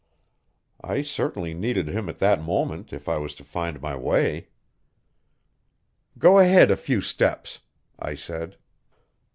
I 0.83 1.03
certainly 1.03 1.53
needed 1.53 1.87
him 1.87 2.09
at 2.09 2.17
that 2.17 2.41
moment 2.41 2.91
if 2.91 3.07
I 3.07 3.17
was 3.19 3.35
to 3.35 3.43
find 3.43 3.79
my 3.79 3.95
way. 3.95 4.47
"Go 6.17 6.39
ahead 6.39 6.71
a 6.71 6.75
few 6.75 7.01
steps," 7.01 7.59
I 7.99 8.15
said. 8.15 8.57